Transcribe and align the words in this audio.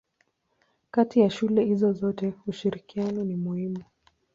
Kati 0.91 1.19
ya 1.19 1.29
shule 1.29 1.65
hizo 1.65 1.93
zote 1.93 2.33
ushirikiano 2.47 3.23
ni 3.23 3.35
muhimu. 3.35 3.83